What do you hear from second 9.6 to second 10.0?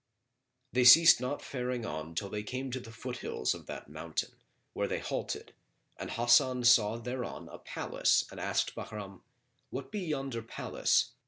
"What be